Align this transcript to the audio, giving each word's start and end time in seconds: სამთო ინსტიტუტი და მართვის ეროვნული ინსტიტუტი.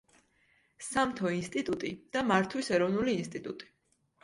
სამთო 0.85 1.33
ინსტიტუტი 1.41 1.93
და 2.17 2.25
მართვის 2.33 2.73
ეროვნული 2.81 3.17
ინსტიტუტი. 3.21 3.73